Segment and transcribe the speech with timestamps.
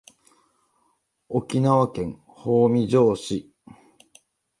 [1.29, 3.51] 沖縄県豊見城市